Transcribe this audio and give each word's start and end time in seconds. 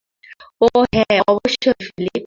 ওহ, 0.61 0.83
হ্যাঁ, 0.95 1.21
অবশ্যই, 1.27 1.73
ফিলিপ। 1.87 2.19